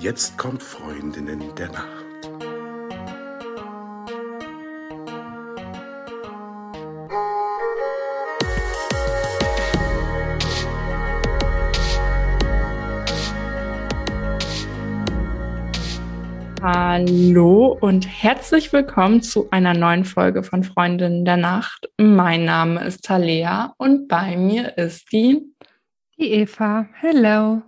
[0.00, 2.04] Jetzt kommt Freundinnen der Nacht.
[16.62, 21.90] Hallo und herzlich willkommen zu einer neuen Folge von Freundinnen der Nacht.
[21.96, 25.42] Mein Name ist Talea und bei mir ist die
[26.16, 26.88] die Eva.
[27.00, 27.62] Hello.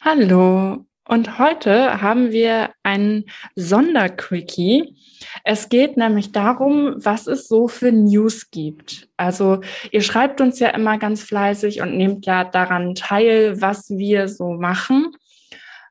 [0.00, 0.89] Hallo.
[1.10, 3.24] Und heute haben wir ein
[3.56, 4.94] Sonderquickie.
[5.42, 9.08] Es geht nämlich darum, was es so für News gibt.
[9.16, 9.58] Also
[9.90, 14.52] ihr schreibt uns ja immer ganz fleißig und nehmt ja daran teil, was wir so
[14.52, 15.10] machen.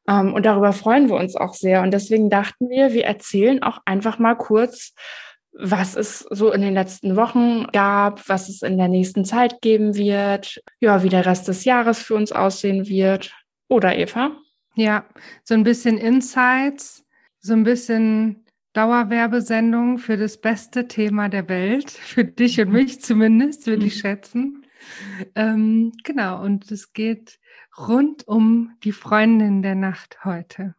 [0.08, 1.82] Ähm, und darüber freuen wir uns auch sehr.
[1.82, 4.94] Und deswegen dachten wir, wir erzählen auch einfach mal kurz,
[5.52, 9.96] was es so in den letzten Wochen gab, was es in der nächsten Zeit geben
[9.96, 13.34] wird, ja, wie der Rest des Jahres für uns aussehen wird.
[13.68, 14.32] Oder Eva?
[14.80, 15.06] Ja,
[15.44, 17.06] so ein bisschen Insights,
[17.40, 23.68] so ein bisschen Dauerwerbesendung für das beste Thema der Welt, für dich und mich zumindest,
[23.68, 24.66] würde ich schätzen.
[25.36, 27.42] Ähm, genau, und es geht
[27.78, 30.76] rund um die Freundin der Nacht heute.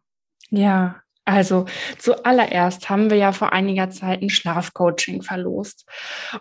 [0.49, 1.65] Ja, also
[1.97, 5.85] zuallererst haben wir ja vor einiger Zeit ein Schlafcoaching verlost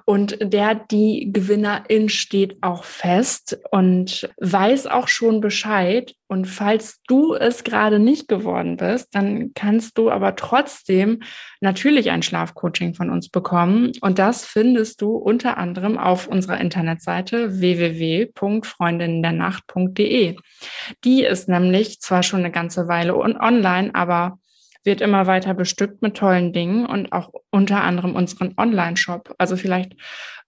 [0.05, 6.15] und der, die Gewinnerin steht auch fest und weiß auch schon Bescheid.
[6.27, 11.23] Und falls du es gerade nicht geworden bist, dann kannst du aber trotzdem
[11.61, 13.91] natürlich ein Schlafcoaching von uns bekommen.
[14.01, 20.37] Und das findest du unter anderem auf unserer Internetseite www.freundinnendernacht.de.
[21.05, 24.39] Die ist nämlich zwar schon eine ganze Weile online, aber
[24.85, 29.35] wird immer weiter bestückt mit tollen Dingen und auch unter anderem unseren Online-Shop.
[29.39, 29.95] Also vielleicht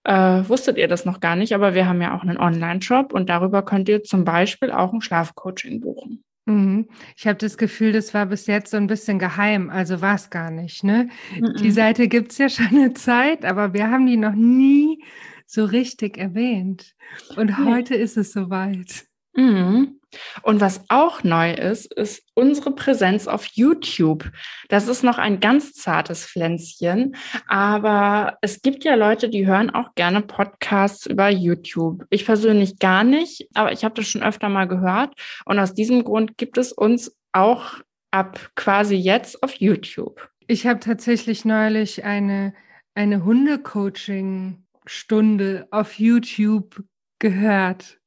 [0.05, 3.29] äh, wusstet ihr das noch gar nicht, aber wir haben ja auch einen Online-Shop und
[3.29, 6.25] darüber könnt ihr zum Beispiel auch ein Schlafcoaching buchen.
[6.47, 6.89] Mhm.
[7.17, 10.31] Ich habe das Gefühl, das war bis jetzt so ein bisschen geheim, also war es
[10.31, 10.83] gar nicht.
[10.83, 11.09] Ne?
[11.39, 11.55] Mhm.
[11.63, 15.05] Die Seite gibt's ja schon eine Zeit, aber wir haben die noch nie
[15.47, 16.95] so richtig erwähnt.
[17.37, 17.71] Und nee.
[17.71, 19.05] heute ist es soweit.
[19.35, 20.01] Mhm.
[20.43, 24.31] Und was auch neu ist, ist unsere Präsenz auf YouTube.
[24.69, 27.17] Das ist noch ein ganz zartes Pflänzchen,
[27.49, 32.05] aber es gibt ja Leute, die hören auch gerne Podcasts über YouTube.
[32.11, 35.15] Ich persönlich gar nicht, aber ich habe das schon öfter mal gehört
[35.45, 37.75] und aus diesem Grund gibt es uns auch
[38.11, 40.29] ab quasi jetzt auf YouTube.
[40.47, 42.53] Ich habe tatsächlich neulich eine
[42.95, 46.85] eine Hundecoaching-Stunde auf YouTube
[47.19, 48.02] gehört.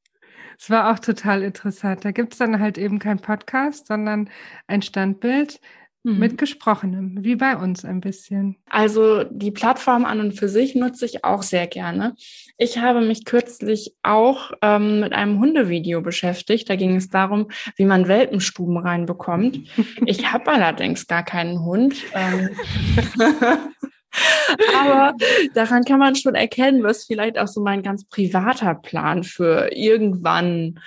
[0.58, 2.06] Es war auch total interessant.
[2.06, 4.30] Da gibt es dann halt eben kein Podcast, sondern
[4.68, 5.60] ein Standbild
[6.06, 6.20] mhm.
[6.20, 8.58] mit Gesprochenem, wie bei uns ein bisschen.
[8.70, 12.16] Also die Plattform an und für sich nutze ich auch sehr gerne.
[12.58, 16.70] Ich habe mich kürzlich auch ähm, mit einem Hundevideo beschäftigt.
[16.70, 19.60] Da ging es darum, wie man Welpenstuben reinbekommt.
[20.06, 21.96] Ich habe allerdings gar keinen Hund.
[22.14, 22.50] Ähm
[24.76, 25.14] Aber
[25.54, 30.80] daran kann man schon erkennen, was vielleicht auch so mein ganz privater Plan für irgendwann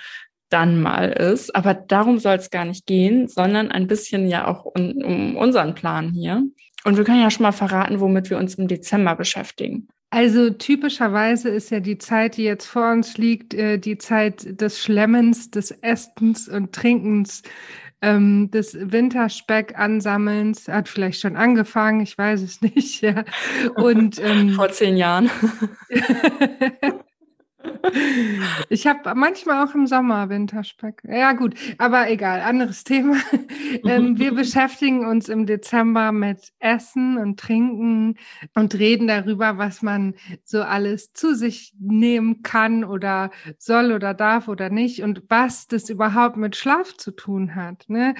[0.49, 1.55] dann mal ist.
[1.55, 5.75] Aber darum soll es gar nicht gehen, sondern ein bisschen ja auch um, um unseren
[5.75, 6.43] Plan hier.
[6.85, 9.87] Und wir können ja schon mal verraten, womit wir uns im Dezember beschäftigen.
[10.11, 14.79] Also typischerweise ist ja die Zeit, die jetzt vor uns liegt, äh, die Zeit des
[14.79, 17.43] Schlemmens, des Essens und Trinkens
[18.01, 20.67] ähm, des Winterspeck-Ansammelns.
[20.67, 23.01] Hat vielleicht schon angefangen, ich weiß es nicht.
[23.01, 23.23] Ja.
[23.75, 25.29] Und, ähm, Vor zehn Jahren.
[28.69, 31.01] Ich habe manchmal auch im Sommer Winterspeck.
[31.07, 33.17] Ja gut, aber egal, anderes Thema.
[33.85, 38.15] ähm, wir beschäftigen uns im Dezember mit Essen und Trinken
[38.55, 44.47] und reden darüber, was man so alles zu sich nehmen kann oder soll oder darf
[44.47, 47.85] oder nicht und was das überhaupt mit Schlaf zu tun hat.
[47.87, 48.15] Ne?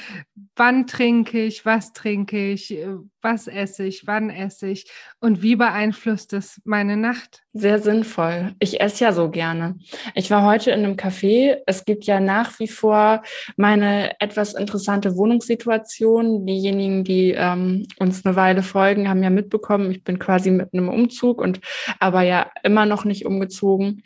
[0.55, 2.77] Wann trinke ich, was trinke ich,
[3.21, 7.43] was esse ich, wann esse ich und wie beeinflusst es meine Nacht?
[7.53, 8.53] Sehr sinnvoll.
[8.59, 9.77] Ich esse ja so gerne.
[10.15, 11.57] Ich war heute in einem Café.
[11.65, 13.23] Es gibt ja nach wie vor
[13.57, 16.45] meine etwas interessante Wohnungssituation.
[16.45, 20.89] Diejenigen, die ähm, uns eine Weile folgen, haben ja mitbekommen, ich bin quasi mit einem
[20.89, 21.59] Umzug und
[21.99, 24.03] aber ja immer noch nicht umgezogen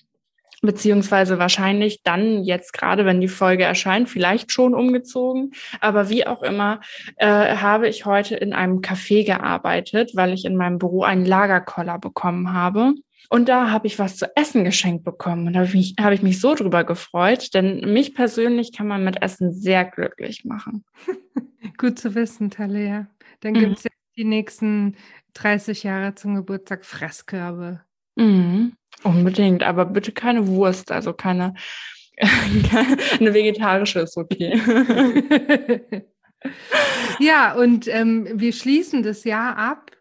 [0.64, 5.52] beziehungsweise wahrscheinlich dann jetzt gerade, wenn die Folge erscheint, vielleicht schon umgezogen.
[5.82, 6.80] Aber wie auch immer,
[7.18, 12.00] äh, habe ich heute in einem Café gearbeitet, weil ich in meinem Büro einen Lagerkoller
[12.00, 12.94] bekommen habe.
[13.30, 15.48] Und da habe ich was zu essen geschenkt bekommen.
[15.48, 18.88] Und da habe ich, mich, hab ich mich so drüber gefreut, denn mich persönlich kann
[18.88, 20.86] man mit Essen sehr glücklich machen.
[21.78, 23.08] Gut zu wissen, Talea.
[23.42, 23.60] Dann mhm.
[23.60, 24.96] gibt es jetzt die nächsten
[25.34, 27.82] 30 Jahre zum Geburtstag Fresskörbe.
[28.16, 28.74] Mhm.
[29.02, 31.56] Unbedingt, aber bitte keine Wurst, also keine,
[32.18, 34.60] eine vegetarische ist okay.
[37.20, 39.92] Ja, und ähm, wir schließen das Jahr ab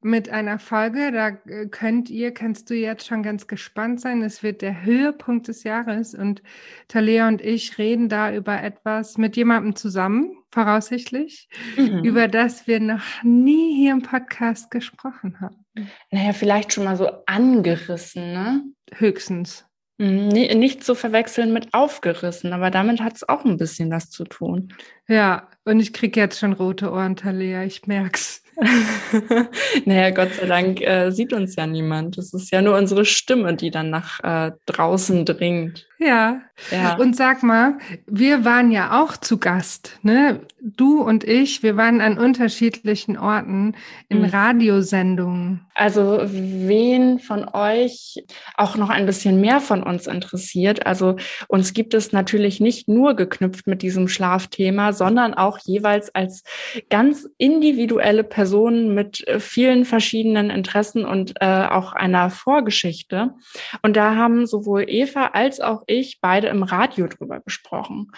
[0.00, 1.12] mit einer Folge.
[1.12, 4.22] Da äh, könnt ihr, kannst du jetzt schon ganz gespannt sein.
[4.22, 6.42] Es wird der Höhepunkt des Jahres und
[6.88, 12.04] Talia und ich reden da über etwas mit jemandem zusammen, voraussichtlich, mhm.
[12.04, 15.64] über das wir noch nie hier im Podcast gesprochen haben.
[16.10, 18.62] Naja, vielleicht schon mal so angerissen, ne?
[18.94, 19.66] Höchstens.
[19.98, 24.24] Mhm, nicht zu verwechseln mit aufgerissen, aber damit hat es auch ein bisschen was zu
[24.24, 24.72] tun.
[25.08, 28.42] Ja, und ich kriege jetzt schon rote Ohren, Talia, ich merk's.
[29.84, 32.18] naja, Gott sei Dank äh, sieht uns ja niemand.
[32.18, 35.88] Es ist ja nur unsere Stimme, die dann nach äh, draußen dringt.
[36.00, 36.42] Ja.
[36.70, 36.96] ja.
[36.96, 40.40] Und sag mal, wir waren ja auch zu Gast, ne?
[40.60, 43.74] Du und ich, wir waren an unterschiedlichen Orten
[44.08, 44.26] in mhm.
[44.26, 45.66] Radiosendungen.
[45.74, 48.22] Also, wen von euch
[48.56, 51.16] auch noch ein bisschen mehr von uns interessiert, also
[51.48, 56.44] uns gibt es natürlich nicht nur geknüpft mit diesem Schlafthema, sondern auch jeweils als
[56.90, 63.34] ganz individuelle Personen mit äh, vielen verschiedenen Interessen und äh, auch einer Vorgeschichte.
[63.82, 68.10] Und da haben sowohl Eva als auch ich beide im Radio drüber gesprochen.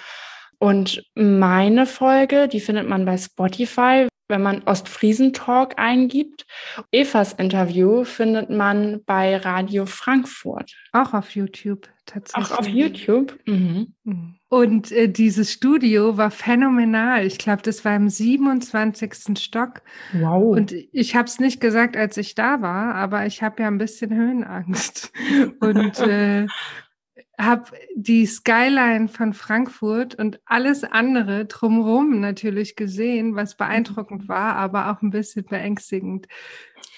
[0.58, 6.46] Und meine Folge, die findet man bei Spotify, wenn man Ostfriesen-Talk eingibt.
[6.92, 10.70] Evas Interview findet man bei Radio Frankfurt.
[10.92, 12.52] Auch auf YouTube tatsächlich.
[12.52, 13.38] Auch auf YouTube.
[13.46, 13.94] Mhm.
[14.04, 14.34] mhm.
[14.48, 17.24] Und äh, dieses Studio war phänomenal.
[17.24, 19.38] Ich glaube, das war im 27.
[19.38, 19.82] Stock.
[20.12, 20.56] Wow.
[20.56, 23.78] Und ich habe es nicht gesagt, als ich da war, aber ich habe ja ein
[23.78, 25.12] bisschen Höhenangst.
[25.60, 26.48] Und äh,
[27.40, 34.90] habe die Skyline von Frankfurt und alles andere drumherum natürlich gesehen, was beeindruckend war, aber
[34.90, 36.26] auch ein bisschen beängstigend.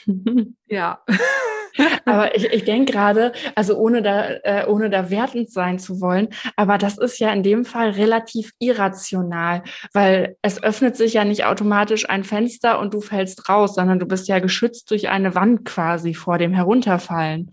[0.66, 1.00] ja.
[2.04, 6.28] Aber ich, ich denke gerade, also ohne da, äh, ohne da wertend sein zu wollen,
[6.56, 11.44] aber das ist ja in dem Fall relativ irrational, weil es öffnet sich ja nicht
[11.44, 15.64] automatisch ein Fenster und du fällst raus, sondern du bist ja geschützt durch eine Wand
[15.64, 17.52] quasi vor dem Herunterfallen.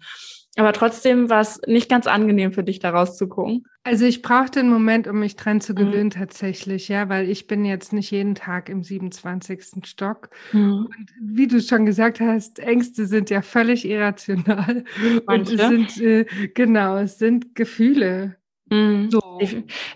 [0.57, 3.65] Aber trotzdem war es nicht ganz angenehm für dich, da rauszugucken.
[3.83, 5.77] Also ich brauchte einen Moment, um mich dran zu mhm.
[5.77, 6.11] gewöhnen mhm.
[6.11, 9.85] tatsächlich, ja, weil ich bin jetzt nicht jeden Tag im 27.
[9.85, 10.29] Stock.
[10.51, 10.87] Mhm.
[10.87, 14.83] Und wie du schon gesagt hast, Ängste sind ja völlig irrational.
[15.25, 15.51] Manche.
[15.53, 18.38] Und es sind, äh, genau, es sind Gefühle.
[18.69, 19.39] Mhm, so.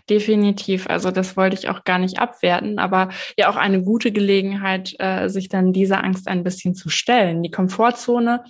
[0.09, 0.87] definitiv.
[0.87, 5.29] Also das wollte ich auch gar nicht abwerten, aber ja auch eine gute Gelegenheit, äh,
[5.29, 7.43] sich dann dieser Angst ein bisschen zu stellen.
[7.43, 8.43] Die Komfortzone,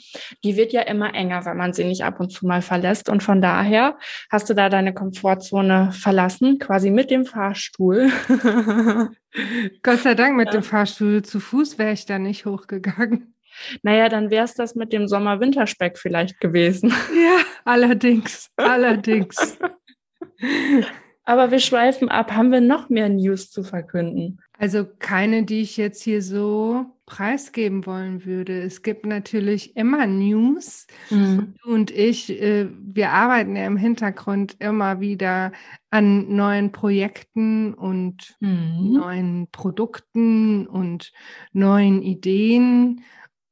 [0.43, 3.09] die wird ja immer enger, wenn man sie nicht ab und zu mal verlässt.
[3.09, 3.97] Und von daher
[4.31, 8.11] hast du da deine Komfortzone verlassen, quasi mit dem Fahrstuhl.
[9.83, 10.53] Gott sei Dank mit ja.
[10.53, 11.23] dem Fahrstuhl.
[11.23, 13.33] Zu Fuß wäre ich da nicht hochgegangen.
[13.81, 16.89] Naja, dann wäre es das mit dem Sommer-Winterspeck vielleicht gewesen.
[16.89, 19.57] Ja, allerdings, allerdings.
[21.25, 22.33] Aber wir schweifen ab.
[22.33, 24.41] Haben wir noch mehr News zu verkünden?
[24.57, 28.61] Also keine, die ich jetzt hier so preisgeben wollen würde.
[28.61, 30.87] Es gibt natürlich immer News.
[31.09, 31.55] Mhm.
[31.63, 35.51] Du und ich, äh, wir arbeiten ja im Hintergrund immer wieder
[35.89, 38.93] an neuen Projekten und mhm.
[38.93, 41.11] neuen Produkten und
[41.51, 43.01] neuen Ideen.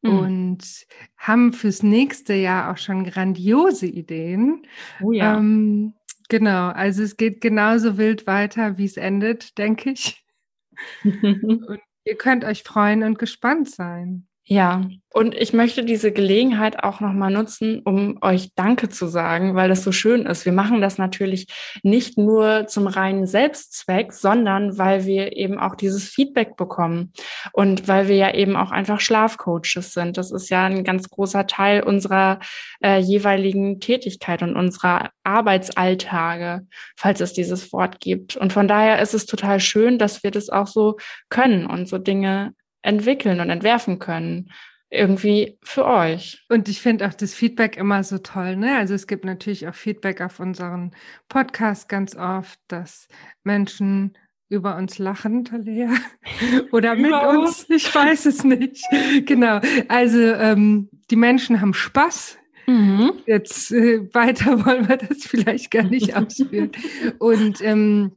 [0.04, 0.18] Mhm.
[0.18, 4.64] und haben fürs nächste Jahr auch schon grandiose Ideen.
[5.00, 5.38] Oh ja.
[5.38, 5.94] Ähm,
[6.32, 10.26] Genau, also es geht genauso wild weiter, wie es endet, denke ich.
[11.04, 14.30] und ihr könnt euch freuen und gespannt sein.
[14.44, 14.84] Ja,
[15.14, 19.84] und ich möchte diese Gelegenheit auch nochmal nutzen, um euch Danke zu sagen, weil das
[19.84, 20.46] so schön ist.
[20.46, 21.48] Wir machen das natürlich
[21.84, 27.14] nicht nur zum reinen Selbstzweck, sondern weil wir eben auch dieses Feedback bekommen
[27.54, 30.18] und weil wir ja eben auch einfach Schlafcoaches sind.
[30.18, 32.40] Das ist ja ein ganz großer Teil unserer
[32.84, 36.66] äh, jeweiligen Tätigkeit und unserer Arbeitsalltage,
[36.98, 38.38] falls es dieses Wort gibt.
[38.38, 40.98] Und von daher ist es total schön, dass wir das auch so
[41.30, 44.52] können und so Dinge entwickeln und entwerfen können.
[44.90, 46.44] Irgendwie für euch.
[46.50, 48.58] Und ich finde auch das Feedback immer so toll.
[48.58, 48.76] Ne?
[48.76, 50.92] Also es gibt natürlich auch Feedback auf unseren
[51.30, 53.08] Podcast ganz oft, dass
[53.44, 54.18] Menschen
[54.50, 55.92] über uns lachen, Talia.
[56.74, 57.66] Oder mit uns.
[57.70, 58.84] Ich weiß es nicht.
[59.26, 59.62] genau.
[59.88, 62.38] Also ähm, die Menschen haben Spaß.
[62.68, 63.14] Mhm.
[63.26, 66.72] Jetzt äh, weiter wollen wir das vielleicht gar nicht ausführen.
[67.18, 68.12] Und ähm,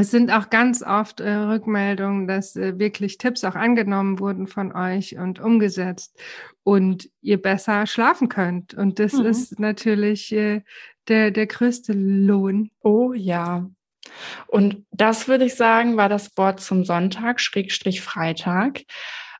[0.00, 4.74] es sind auch ganz oft äh, Rückmeldungen, dass äh, wirklich Tipps auch angenommen wurden von
[4.74, 6.18] euch und umgesetzt
[6.62, 8.74] und ihr besser schlafen könnt.
[8.74, 9.26] Und das mhm.
[9.26, 10.62] ist natürlich äh,
[11.08, 12.70] der, der größte Lohn.
[12.82, 13.70] Oh ja.
[14.46, 18.82] Und das würde ich sagen, war das Wort zum Sonntag, Schrägstrich Freitag.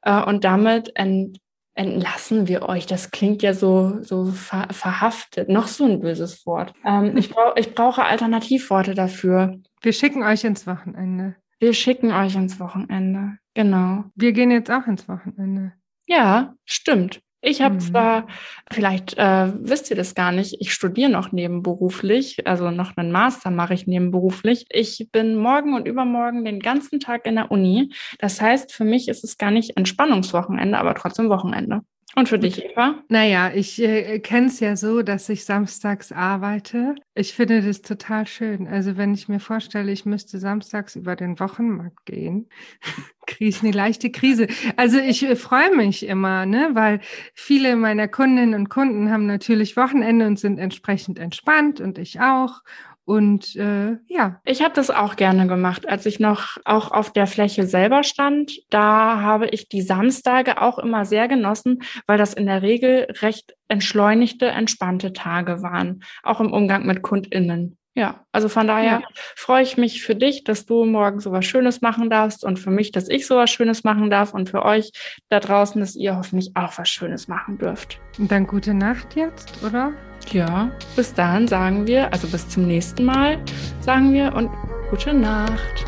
[0.03, 1.39] Äh, und damit ent
[1.77, 2.87] entlassen wir euch.
[2.87, 5.51] Das klingt ja so, so ver verhaftet.
[5.51, 6.73] Noch so ein böses Wort.
[6.85, 9.61] Ähm, ich, brauch, ich brauche Alternativworte dafür.
[9.87, 11.37] Wir schicken euch ins Wochenende.
[11.61, 13.39] Wir schicken euch ins Wochenende.
[13.55, 14.03] Genau.
[14.17, 15.75] Wir gehen jetzt auch ins Wochenende.
[16.09, 17.21] Ja, stimmt.
[17.41, 17.81] Ich habe mhm.
[17.81, 18.27] zwar,
[18.73, 23.53] vielleicht äh, wisst ihr das gar nicht, ich studiere noch nebenberuflich, also noch einen Master
[23.53, 24.67] mache ich nebenberuflich.
[24.71, 27.93] Ich bin morgen und übermorgen den ganzen Tag in der Uni.
[28.19, 31.83] Das heißt, für mich ist es gar nicht Entspannungswochenende, aber trotzdem Wochenende.
[32.15, 33.03] Und für dich, Eva?
[33.09, 36.95] Naja, ich äh, kenne es ja so, dass ich samstags arbeite.
[37.15, 38.69] Ich finde das total schön.
[38.69, 42.49] Also wenn ich mir vorstelle, ich müsste samstags über den Wochenmarkt gehen,
[43.27, 44.47] kriege ich eine leichte Krise.
[44.77, 47.01] Also ich äh, freue mich immer, ne, weil
[47.35, 52.63] viele meiner Kundinnen und Kunden haben natürlich Wochenende und sind entsprechend entspannt und ich auch.
[53.07, 54.41] Und äh, ja.
[54.45, 58.59] Ich habe das auch gerne gemacht, als ich noch auch auf der Fläche selber stand.
[58.69, 63.55] Da habe ich die Samstage auch immer sehr genossen, weil das in der Regel recht
[63.69, 67.79] entschleunigte, entspannte Tage waren, auch im Umgang mit KundInnen.
[67.97, 69.03] Ja, also von daher ja.
[69.35, 72.71] freue ich mich für dich, dass du morgen so was Schönes machen darfst und für
[72.71, 74.93] mich, dass ich so was Schönes machen darf und für euch
[75.31, 77.99] da draußen, dass ihr hoffentlich auch was Schönes machen dürft.
[78.19, 79.95] Und dann gute Nacht jetzt, oder?
[80.31, 83.39] Ja, bis dahin sagen wir, also bis zum nächsten Mal
[83.81, 84.51] sagen wir und
[84.91, 85.87] gute Nacht.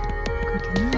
[0.51, 0.98] Gute Nacht.